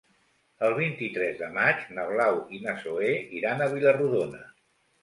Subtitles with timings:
[0.67, 3.13] El vint-i-tres de maig na Blau i na Zoè
[3.43, 4.47] iran a Vila-rodona.